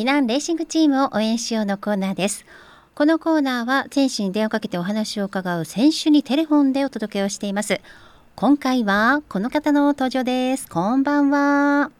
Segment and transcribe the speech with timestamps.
[0.00, 2.46] 避難レーシングチームを応援しようのコーナーです。
[2.94, 7.82] このコーナーは選手に電話をかけてお話を伺う選手にテレフォンでお届けをしています。
[8.34, 10.70] 今回はこの方の登場です。
[10.70, 11.90] こんばんは。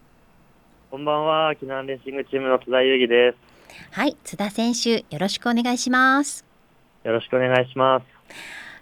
[0.91, 1.53] こんばんは。
[1.53, 3.37] 避難レーシングチームの津田裕樹です。
[3.91, 4.17] はい。
[4.25, 6.47] 津田選手よろしくお願いします。
[7.05, 8.07] よろしくお願いします。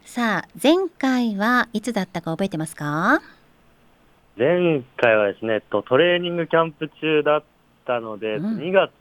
[0.05, 3.21] さあ前回はいつだったか覚えてますか？
[4.37, 7.43] 前回はですねトレーニングキャンプ中だっ
[7.89, 8.93] たので、うん、2月、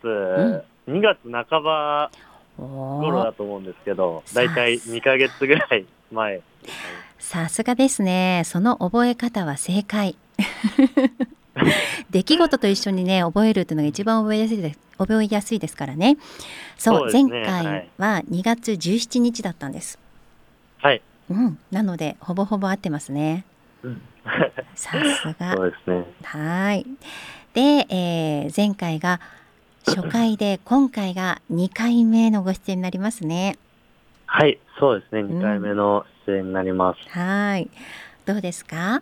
[0.88, 2.10] うん、2月半ば
[2.58, 6.42] 頃だと思うんですけど、だいたい2ヶ月ぐらい前。
[7.20, 8.44] さすがですね。
[8.46, 10.16] その覚え方は正解。
[12.10, 16.18] 出来事と一緒にね覚えるっていうのが一番覚えやすいです覚えやすいですからね。
[16.78, 20.00] そう、ね、前回は2月17日だったんです。
[20.80, 21.02] はい。
[21.30, 23.46] うん、なのでほぼほぼ合ってますね。
[23.84, 24.02] うん、
[24.76, 25.54] さすが。
[25.58, 26.06] そうですね。
[26.24, 26.86] はい。
[27.58, 29.20] で、えー、前回が
[29.84, 33.58] 初回で今回が2回目のご出演になりますね。
[34.28, 35.22] はい、そうですね。
[35.22, 36.98] 2回目の出演になります。
[37.04, 37.68] うん、はい。
[38.28, 39.02] どうですか？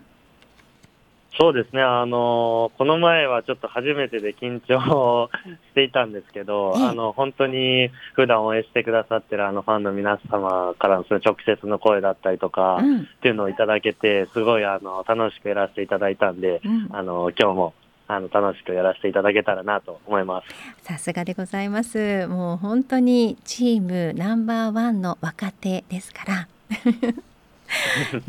[1.38, 1.82] そうですね。
[1.82, 5.28] あのこの前はちょっと初めてで緊張
[5.72, 17.74] していたんですけど、あの本当に普段応援してくださってるあのファンの皆様からのその直接の声だったりとか、うん、っていうのをいただけて、すごいあの楽しくやらせていただいたんで、うん、あの今日も
[18.08, 20.84] あの楽しくやらせていただけたらなと思います。
[20.84, 22.28] さすがでございます。
[22.28, 26.48] もう本当にチームナンバーワンの若手ですから。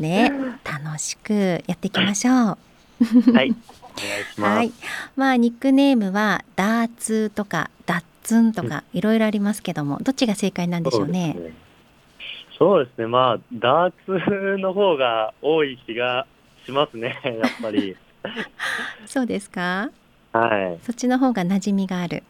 [0.00, 0.32] ね、
[0.64, 2.34] 楽しくやっていきましょう。
[2.34, 2.56] はい。
[3.30, 3.54] お願いし
[4.40, 4.56] ます。
[4.56, 4.72] はい。
[5.14, 11.36] まあニックネームはダーツとかダッツンとかいろいろありますけども、どっちが正解なんでしょうね？
[12.58, 13.06] そうですね。
[13.06, 16.26] まあダーツの方が多い気が
[16.66, 17.20] しますね。
[17.24, 17.96] やっぱり。
[19.06, 19.90] そうですか？
[20.32, 20.84] はい。
[20.84, 22.22] そっちの方が馴染みがある。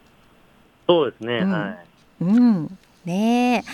[0.86, 1.38] そうですね。
[1.38, 1.78] うん、はい。
[2.20, 2.78] うん。
[3.04, 3.64] ね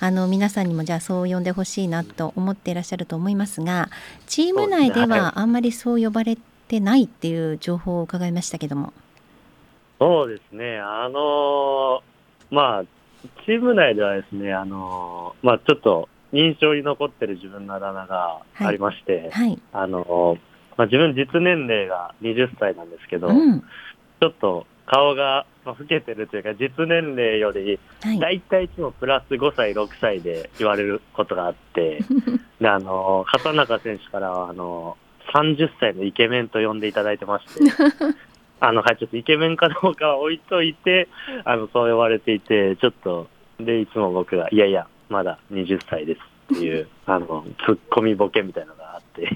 [0.00, 3.88] あの皆さんにもじゃあそう呼んでほしいなと思っていらっしゃると思いますが
[4.26, 6.36] チーム内ではあんまりそう呼ばれ
[6.68, 8.92] てないっていう情報を伺いましたけども
[9.98, 12.02] そうですねあの
[12.50, 12.84] まあ
[13.46, 20.36] チーム内ではですねあのまあちょっと印象に残ってる自分のあだ名がありまして、はいはい、あの
[20.76, 27.78] まあ、自分実年齢が20歳なんですけど、うん、ちょっと顔が老けてるというか、実年齢より、
[28.20, 32.00] 大体いつもプラス5歳、6歳で言われることがあって、
[32.60, 34.96] で、あの、畑中選手からは、あの、
[35.32, 37.60] 30歳のイケメンと呼んでいただいてまして、
[38.60, 41.08] あの、はい、ちょっとイケメンかどうかは置いといて、
[41.44, 43.28] あの、そう呼ばれていて、ちょっと、
[43.58, 46.20] で、いつも僕が、いやいや、まだ20歳です
[46.54, 49.28] っていう、 あの、ツッコミボケみたいなのがあって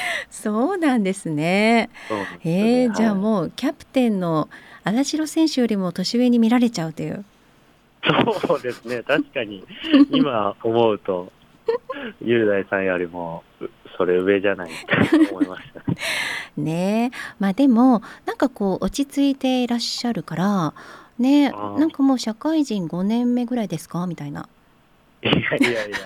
[0.30, 1.90] そうなんですね。
[2.08, 4.48] すねえー、じゃあもうキャプテンの
[4.84, 7.24] 荒城選手よりも年上に見られちゃうという。
[8.46, 9.02] そうですね。
[9.02, 9.64] 確かに
[10.10, 11.32] 今思うと
[12.22, 13.42] 雄大さんよりも
[13.96, 14.70] それ上じゃない
[15.28, 15.82] と思いました。
[16.56, 20.74] ねまあでもなんかこう落ち着いていらっしゃるから
[21.18, 24.06] ねなんかもう社会人5年目ぐらいですか？
[24.06, 24.48] みたいな。
[25.22, 25.40] いやい
[25.72, 25.96] やいや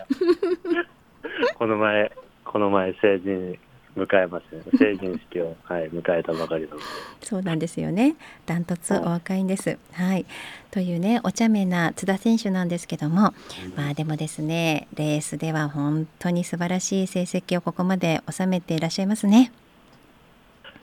[1.56, 2.12] この前
[2.44, 3.58] この前成人
[3.96, 4.62] 迎えますね。
[4.78, 6.82] 成人式を、はい、迎えたばかりなので。
[7.22, 8.16] そうなんですよね。
[8.46, 10.26] ダントツお若いんです、はい、はい、
[10.70, 13.32] というねお茶目な津田選手なんですけども、
[13.66, 19.52] うん、まあでもですねレースでは本当に素晴らしい成績をここまで収めていらっしゃいますね。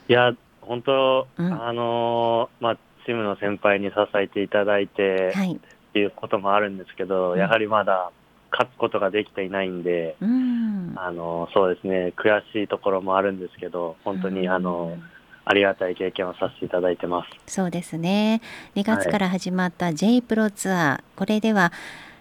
[0.10, 5.58] いや本当、うん、あのまあチームの先輩に支えていただいて、はい、っ
[5.94, 8.12] ていうこともあるんですけど、やはりまだ
[8.52, 10.67] 勝つことができていないんで、うん、
[11.00, 12.14] あのそうですね。
[12.16, 14.98] 悔しいところもあるんですけど本当にあの、
[15.46, 17.54] ありがたい経験をさせていただいてます。
[17.54, 18.42] そうですね。
[18.76, 21.72] 2月から始まった J プロツアー、はい、これでは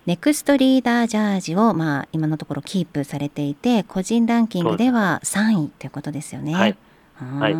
[0.06, 6.54] ネクストリーダージャージを、まあ、今のところキープされていて個人ランキングでは3位ということですよね。
[6.54, 6.76] はい、
[7.18, 7.56] はい、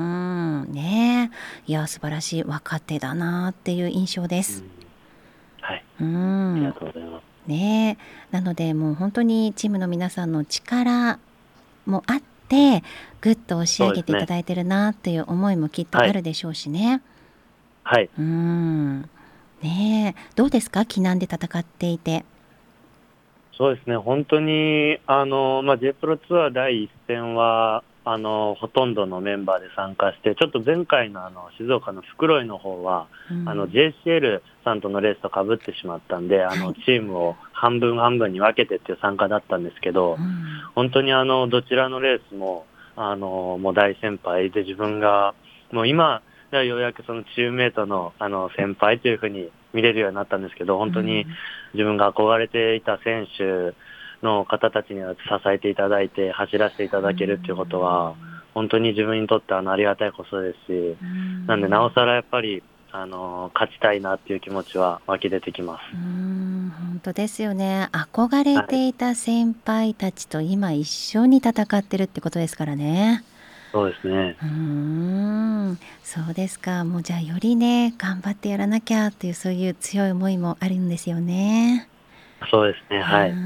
[0.73, 1.33] ね
[1.67, 2.45] いや素晴らしい。
[2.45, 4.63] 若手だなっていう印象です。
[4.63, 4.69] うん、
[5.63, 6.55] はい、うん。
[6.55, 7.36] ありがとうございます。
[7.47, 7.99] ね。
[8.31, 11.19] なのでもう本当にチームの皆さんの力
[11.87, 12.83] もあって
[13.21, 17.03] ぐっと押し上げていただいてるなっていう思いもきっとあるでしょうしね。
[17.83, 19.03] はい、うん。
[19.63, 20.15] ね。
[20.35, 20.81] どうですか？
[20.81, 22.25] 避難で戦っていて。
[23.57, 23.97] そうですね。
[23.97, 40.45] 本当にあの、まあ、J プロツアー第一戦はあのほとんどのメンバーで参加して、ちょっと前回のあの静岡の袋井の方は、うん、あの JCL さんとのレースとかぶってしまったんで、あのチームを半分半分に分けてっていう参加だったんですけど、うん、
[40.77, 45.35] 本当にあのどちらのレースもあのもう大先輩で自分が
[45.73, 46.23] もう今
[46.53, 51.27] ようやくそのチームメートのあの先輩というふうに見れるようになったんですけど、本当に
[51.75, 53.75] 自分が憧れていた選手
[54.23, 55.19] の方たちには支
[55.49, 58.15] えていただいて、走らせていただけるっていうことは、
[58.55, 60.97] 本当に自分にとってあのありがたいことですし、
[61.47, 65.83] なんでなおさらやっぱり、あの勝ちたいなっていう気持ちは湧き出てきます。
[65.93, 67.91] うん本当ですよね。
[67.93, 73.23] 憧れていた先輩たちと今一緒に戦ってるってことですからね。
[73.73, 74.37] そうですね。
[74.43, 76.85] うん、そうですか。
[76.85, 81.91] もうじゃあよりね、頑張ってやらなきゃっていうそういう強い思いもあるんですよね。
[82.51, 83.01] そうですね。
[83.01, 83.31] はい。
[83.31, 83.37] わ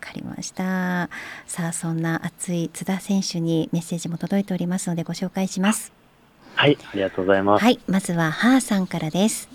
[0.00, 1.08] かりました。
[1.46, 5.92] さあ、そんな熱い津田選手にメッセージも届いておりますのでご紹介します。
[6.54, 7.64] はい、ありがとうございます。
[7.64, 9.48] はい、まずはハーさんからです。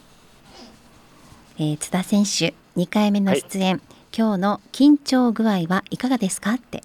[1.58, 3.82] えー、津田選手、2回目の出演、はい、
[4.18, 6.54] 今日の緊張具合はいかがですか？
[6.56, 6.84] って。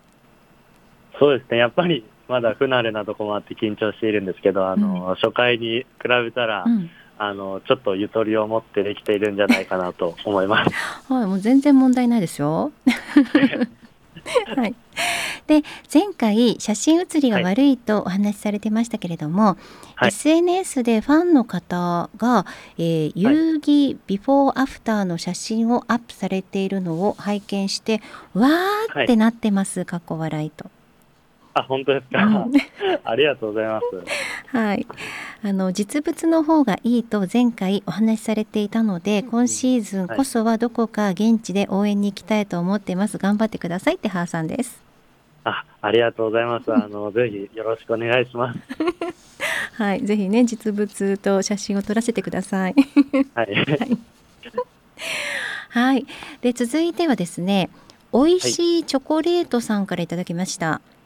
[1.18, 6.90] そうですね、やっぱりまだ不慣れなとこもあって緊張しているんですけど、あの、うん、初回に比べたら、うん、
[7.22, 10.70] あのちょっとゆとりを持ってできているんじゃないかなと思います。
[11.12, 12.72] はい、もう全然問題ないですよ。
[14.56, 14.74] はい。
[15.46, 15.62] で
[15.92, 19.58] 前回写真写りが悪いとお話しされてましたけれども、
[19.96, 22.46] はい、SNS でファンの方が、
[22.78, 28.00] えー、遊戯ビフォーアフターの写真をアップされているのを拝見して
[28.32, 30.70] わーってなってます、かっこ笑いと。
[31.52, 32.24] あ、本当ですか？
[32.24, 32.52] うん、
[33.04, 34.56] ありがとうございます。
[34.56, 34.86] はい。
[35.42, 43.16] あの実物の方がいいと前回お話しされていたので、今シーズンこそはどこか現地で応援に行きたいと思っています。
[43.16, 44.82] 頑張ってくださいってハーさんです。
[45.44, 46.70] あ、ありがとうございます。
[46.72, 48.58] あのぜひよろしくお願いします。
[49.82, 52.74] はい、ぜひね実物と写真を撮らせてください。
[53.34, 53.54] はい。
[53.64, 53.98] はい。
[55.70, 56.06] はい、
[56.42, 57.70] で続いてはですね、
[58.12, 60.66] 美味しいチョコレートさんからいただきました。
[60.66, 60.99] はい、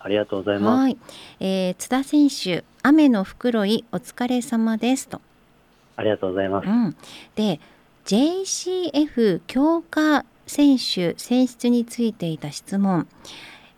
[0.00, 0.80] ありがとうございます。
[0.80, 0.98] はい、
[1.40, 5.20] えー、津田選手、雨の袋井お疲れ様ですと。
[5.96, 6.68] ありがとうございます。
[6.68, 6.96] うん、
[7.34, 7.60] で、
[8.04, 13.06] JCF 強化選手選出についていた質問、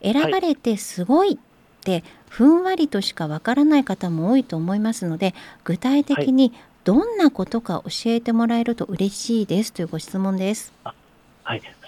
[0.03, 1.39] 選ばれてすごいっ
[1.83, 6.53] てふんわりとしかわからない方も多いと思いますので、具体的に
[6.85, 10.73] どんなことか教えてもらえると嬉しいですというご質問です。
[10.83, 10.95] はい、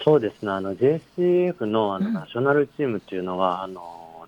[0.04, 0.52] そうですね。
[0.52, 4.26] あの JCF のあの、ナショナルチームっていうのは、あの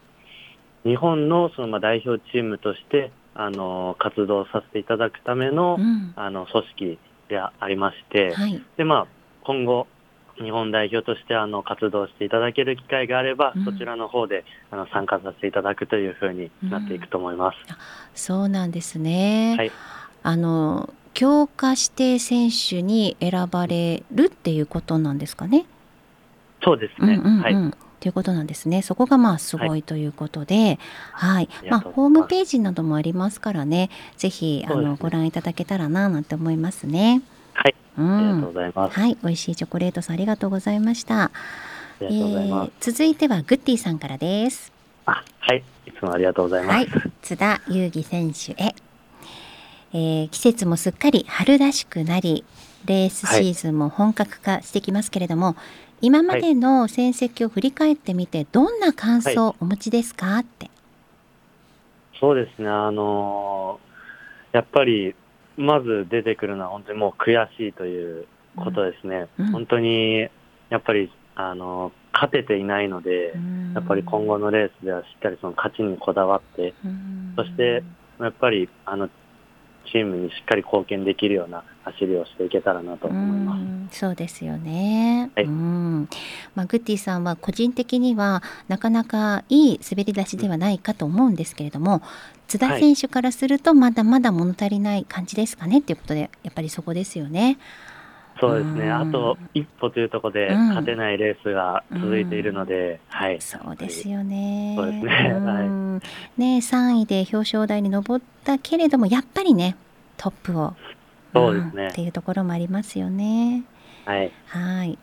[0.85, 5.79] 日本のそのまあ代表チームとしてあの活動させていただくための,、
[6.17, 6.99] あの組織
[7.29, 9.07] でありまして、はい、でまあ、
[9.45, 9.87] 今後、
[10.37, 17.57] 日本代表としてあの活動していただける機会があれば、うん、そちらの方であの参加させていただくというふうになっていくと思います。
[17.69, 17.77] うん、
[18.15, 19.57] そうなんですね。
[19.59, 19.73] はい、
[20.23, 25.67] あの強化指定選手に選ばれるっていうことなんですかね？
[26.63, 27.15] そうですね。
[27.15, 27.75] うんうんうん、はい。
[27.99, 28.83] ということなんですね。
[28.83, 30.79] そこがまあすごいということで、
[31.11, 37.21] はい、はい、まあホームページなどもありますからね、ぜひあの、ね、ご覧いただけたらななんて思いますね。
[37.53, 39.01] はい、うん、ありがとうございます。
[39.01, 41.33] はい、美味しいチョコレートさんありがとうございました。
[42.01, 44.73] えー、続いてはグッティさんからです。
[45.05, 46.77] あ、はい、いつもありがとうございます。
[46.77, 46.89] はい、
[47.23, 48.77] 津田裕樹選手へ。
[49.93, 52.45] えー、季節もすっかり春らしくなり、
[52.87, 55.57] レースシーズンも本格化してきますけれども、はい
[56.01, 60.71] 今までの戦績を振り返ってみて、どんな感想をお持ちですか、はい、って。
[62.21, 65.15] そうですね、あのー、やっぱり、
[65.57, 69.29] まず出てくるのは本当にもう悔しいということですね。
[69.39, 69.47] うん。
[69.47, 70.21] うん、本当に、
[70.71, 73.33] やっぱり、あのー、勝てていないので、
[73.75, 76.75] やっぱり今後のレースではしっかりその勝ちにこだわって、
[77.37, 77.83] そして、
[78.21, 79.09] やっぱり、あの、
[79.87, 83.59] チームにしっかり貢献できるような走りをしていけたらなと思いま
[83.91, 83.99] す。
[83.99, 85.31] そうですよね。
[85.35, 86.09] はい、うん。
[86.55, 92.03] まあグッティさんは個人的にはなかなかいい滑り出しではないかと思うんですけれども、
[92.47, 97.59] 津田選手からするとまだまだ物足りない感じですかねっていうことでやっぱりそこですよね。
[98.41, 104.75] そうですね、あと一歩というところで勝てないレースが続いているので、はい、そうですよね。
[104.77, 106.01] そうですね、は
[106.39, 109.77] い、ね3位で表彰台に上ったけれども、やっぱりね、
[110.17, 110.75] トップを、
[111.35, 113.65] そうですね、っていうところもありますよね。
[114.05, 114.31] はい。
[114.47, 114.99] はい。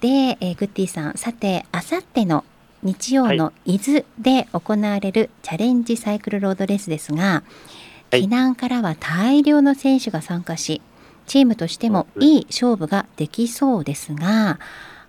[0.00, 0.08] で、
[0.40, 2.44] えー、グッディさん、さて、あさっての
[2.82, 7.42] 日曜の伊豆で行われるチャレンジサイクルロードレースですが、
[8.10, 10.80] はい、避難からは大量の選手が参加し、
[11.28, 14.58] チームとしてもいい勝負ができそうですが、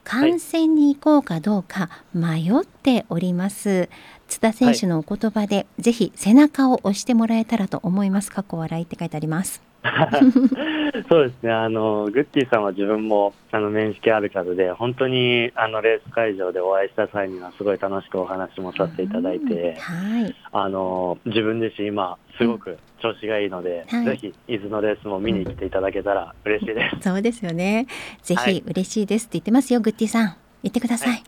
[0.03, 3.89] 観戦に行こうかどうか迷っております。
[4.27, 8.31] 津田選手のお言葉で、はい、ぜひ背中を押してもらえたらと思います。
[8.31, 9.68] 過去笑いって書いてあります。
[11.09, 27.09] そうですね、あのグッティさんは自分もあの面識ある方で、本当にあのレース会場でお会いした際には、すごい楽しくお話もさせていただいて、はい、あの自分自身、今、すごく調子がいいので、はい、ぜひ伊豆のレースも見に来ていただけたら嬉しいです。
[27.09, 27.87] そうですよね。
[28.21, 30.35] ぜひ嬉しいですって言ってますよ、グッティさん。
[30.61, 31.23] 言ってください。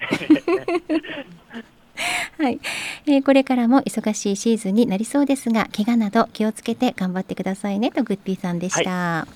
[2.38, 2.60] はい、
[3.05, 9.34] えー、これからも忙しいシーズンになりそうですが怪我など気をつけて頑張ってくださいねとグッピーさんでした、はい、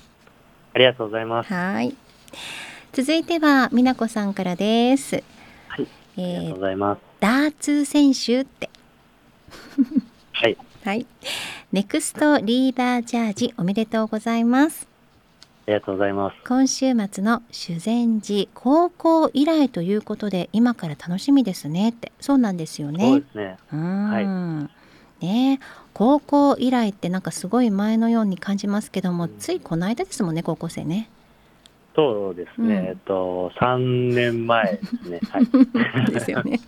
[0.76, 1.52] ありがとうございます。
[1.52, 1.96] はい。
[2.92, 5.22] 続いては美奈子さんからです。
[5.68, 7.00] はい、えー、ありがとうございます。
[7.20, 8.68] ダーツ選手って。
[10.32, 10.56] はい。
[10.84, 11.06] はい。
[11.72, 14.86] ネクストリーダージャージおめでとうございます。
[14.86, 14.95] あ
[15.66, 16.36] りがとうございます。
[16.46, 23.04] 今週末の修善寺高校以来ということで今から楽しみですねってそうなんですよね。
[23.04, 23.58] そうですね。
[23.70, 24.68] は
[25.20, 25.26] い。
[25.26, 25.60] ね
[25.92, 31.10] 高校以来ってなんかすごい前のように感じますけども、うん、ついこの間ですもんね高校生ね。
[31.96, 32.74] そうですね。
[32.74, 35.20] うん、えっと三年前ですね。
[35.30, 35.46] はい。
[36.12, 36.60] ですよね。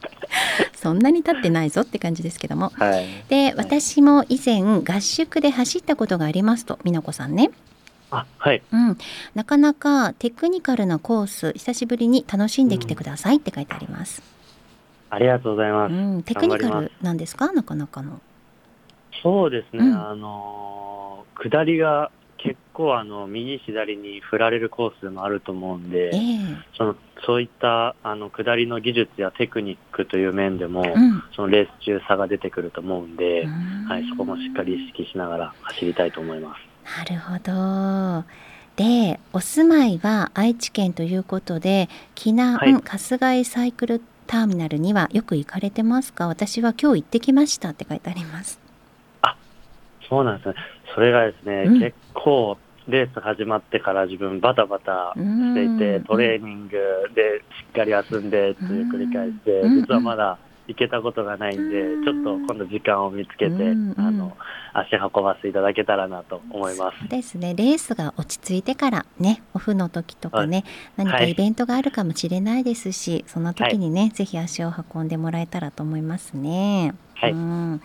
[0.75, 2.73] そんなに経ってないぞって感じですけども。
[2.75, 7.50] はい、で、私も以前合宿で走ったことがありますと美奈子さんね。
[8.11, 8.99] あはい、うん、
[9.35, 14.23] なかなかテクニカルなコース久しぶりに楽しんできてくださいって書いてあります、
[15.11, 17.53] うん、ありがとうございます、うん、テクニカルなんですか？
[17.53, 18.21] なかなかの。
[19.23, 26.97] そうですね、うん、あの下りが結構あの右左に振られるコースでもあると思うんで、えー、その
[27.27, 33.45] そういったあの下りの技術やテクニックという面でも、うん、そのレース中差が出てくると思うんで、
[33.88, 36.67] はい、そこもしっかり意識しながら走りたいと思います。
[36.97, 37.38] なるほ
[38.23, 38.25] ど。
[38.76, 46.28] で、お住まいは愛知県ということで、避難、はい、春日井サイクルターミナルにはよく行かれてますか？
[46.28, 48.61] 私は今日行ってきましたって書いてあります。
[49.23, 49.37] あ、
[50.09, 50.54] そうなんですね。
[50.95, 52.57] それがですね、うん、結構
[52.88, 56.78] レース始まってから自分バタバタしていて、トレーニング
[57.14, 64.37] でしっかり休んでって繰り返して、実はまだ行けたことがないんで、ちょっと今度時間を見つけて、うんうん、あの
[64.75, 67.08] 足運ばせていただけたらなと思います。
[67.08, 67.54] ですね。
[67.54, 70.64] レースが落ち着いてからね、オフの時とかね、
[70.96, 76.94] はい、何かイベントがあるかもしれないですし、はい、その時にね、ぜひ足を運んでもらえたらと思いますね。
[77.14, 77.80] はい、うん、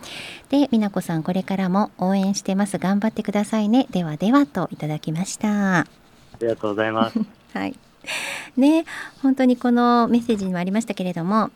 [0.50, 2.76] で、美奈子さん、これからも応援してます。
[2.76, 3.86] 頑張ってくださいね。
[3.90, 5.78] ではではといただきました。
[5.80, 5.86] あ
[6.38, 7.18] りがとうございます。
[7.54, 7.74] はい。
[8.56, 8.84] ね
[9.22, 11.50] 本当にこのメッセージにもありましたけれども、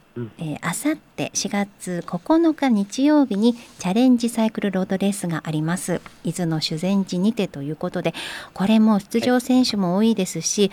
[0.61, 8.15] あさって4月9日日曜日にチャレンジサイクルロードレースがあります伊豆の修善寺にてということで
[8.55, 10.71] これも出場選手も多いですし、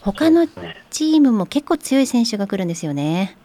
[0.00, 0.46] 他の
[0.90, 3.36] チームも結構強い選手が来るんですよね。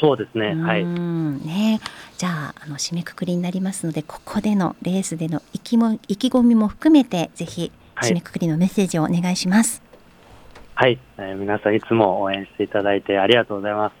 [0.00, 0.54] そうですね。
[0.54, 0.84] はい。
[0.84, 1.80] ね、
[2.16, 9.82] じゃあ、あの締めくくりになりますので、ここでのレースでの意気も意気込みも含めて、ぜひ締めくくりのメッセージをお願いします。
[9.84, 9.89] はい、
[11.18, 13.92] えー、皆さんいつも応援していただいてありがとうございます。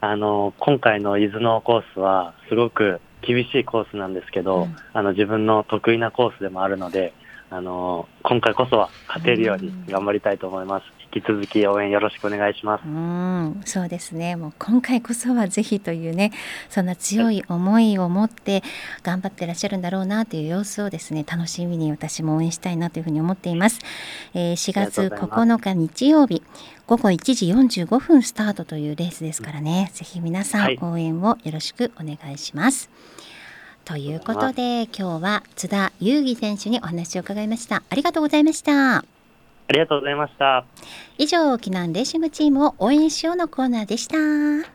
[0.00, 7.14] あの今回の伊豆のコースはすごく厳しいコースなんですけど、うん、あの自分の得意なコースでもあるので、
[7.50, 10.99] あの今回こそは勝てるように頑張りたいと思います。
[11.12, 12.84] 引き続き応援よろしくお願いします。
[12.86, 14.36] うん、そうですね。
[14.36, 16.32] もう今回こそはぜひというね、
[16.68, 18.62] そんな強い思いを持って
[19.02, 23.80] 頑張ってらっしゃるんだろうなという様子をですね、楽しみに私も応援したいなというふうに思っています。
[24.34, 26.42] えー、4月9日日曜日
[26.86, 27.52] 午後1時
[27.82, 32.88] 45分スタートというレースですからね、うん、ぜひ皆さん応援をよろしくお願いします。
[32.92, 33.30] はい
[33.82, 39.04] ということで今日は津田優義選手にお話を伺いましたありがとうございました
[39.70, 40.64] ありがとうございました。
[41.16, 44.16] 以上沖縄レーシングチームを応援しようのコーナーでした。